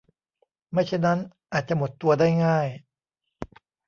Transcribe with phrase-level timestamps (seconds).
[0.71, 1.19] ไม่เช่นนั้น
[1.53, 2.67] อาจจะหมดตัวได้ง่าย